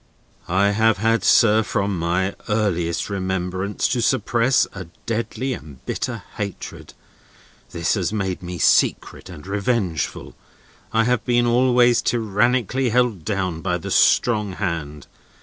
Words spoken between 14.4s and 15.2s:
hand.